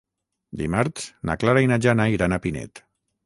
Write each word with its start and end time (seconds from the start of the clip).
Dimarts 0.61 1.03
na 1.31 1.35
Clara 1.43 1.63
i 1.67 1.71
na 1.73 1.79
Jana 1.87 2.09
iran 2.17 2.35
a 2.39 2.43
Pinet. 2.47 2.85